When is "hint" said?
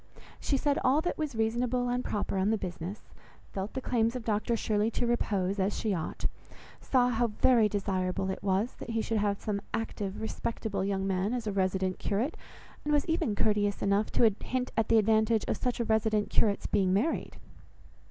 14.43-14.71